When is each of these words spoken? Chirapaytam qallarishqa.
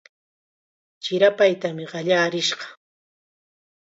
Chirapaytam 1.03 1.77
qallarishqa. 1.91 2.67